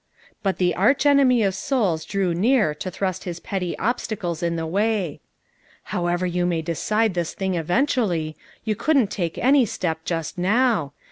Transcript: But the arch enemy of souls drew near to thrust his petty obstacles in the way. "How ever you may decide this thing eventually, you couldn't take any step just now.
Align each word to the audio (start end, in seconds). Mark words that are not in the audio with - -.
But 0.41 0.57
the 0.57 0.73
arch 0.73 1.05
enemy 1.05 1.43
of 1.43 1.53
souls 1.53 2.05
drew 2.05 2.33
near 2.33 2.73
to 2.73 2.89
thrust 2.89 3.25
his 3.25 3.39
petty 3.39 3.77
obstacles 3.77 4.41
in 4.41 4.55
the 4.55 4.65
way. 4.65 5.21
"How 5.93 6.07
ever 6.07 6.25
you 6.25 6.47
may 6.47 6.63
decide 6.63 7.13
this 7.13 7.35
thing 7.35 7.53
eventually, 7.53 8.35
you 8.63 8.75
couldn't 8.75 9.11
take 9.11 9.37
any 9.37 9.63
step 9.67 9.99
just 10.03 10.39
now. 10.39 10.93